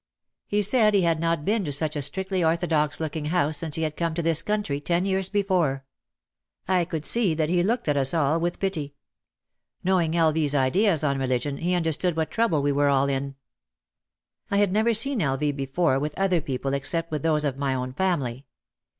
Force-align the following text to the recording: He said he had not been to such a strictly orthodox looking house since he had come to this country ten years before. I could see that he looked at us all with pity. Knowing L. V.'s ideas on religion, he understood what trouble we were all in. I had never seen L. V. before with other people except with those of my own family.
He 0.47 0.63
said 0.63 0.95
he 0.95 1.01
had 1.03 1.19
not 1.19 1.45
been 1.45 1.63
to 1.63 1.71
such 1.71 1.95
a 1.95 2.01
strictly 2.01 2.43
orthodox 2.43 2.99
looking 2.99 3.25
house 3.25 3.59
since 3.59 3.75
he 3.75 3.83
had 3.83 3.95
come 3.95 4.15
to 4.15 4.23
this 4.23 4.41
country 4.41 4.79
ten 4.79 5.05
years 5.05 5.29
before. 5.29 5.85
I 6.67 6.85
could 6.85 7.05
see 7.05 7.35
that 7.35 7.49
he 7.49 7.61
looked 7.61 7.87
at 7.87 7.95
us 7.95 8.11
all 8.11 8.39
with 8.39 8.59
pity. 8.59 8.95
Knowing 9.83 10.15
L. 10.15 10.31
V.'s 10.31 10.55
ideas 10.55 11.03
on 11.03 11.19
religion, 11.19 11.57
he 11.57 11.75
understood 11.75 12.15
what 12.15 12.31
trouble 12.31 12.63
we 12.63 12.71
were 12.71 12.89
all 12.89 13.07
in. 13.09 13.35
I 14.49 14.57
had 14.57 14.71
never 14.71 14.95
seen 14.95 15.21
L. 15.21 15.37
V. 15.37 15.51
before 15.51 15.99
with 15.99 16.17
other 16.17 16.41
people 16.41 16.73
except 16.73 17.11
with 17.11 17.21
those 17.21 17.43
of 17.43 17.57
my 17.59 17.75
own 17.75 17.93
family. 17.93 18.47